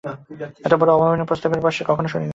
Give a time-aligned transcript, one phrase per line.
[0.65, 2.29] এতবড়ো অভাবনীয় প্রস্তাব ওর বয়সে কখনো শোনে নি।